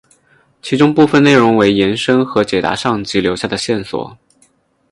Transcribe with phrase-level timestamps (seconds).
[0.63, 4.17] 其中部分内容为延伸和解答上集留下的线索。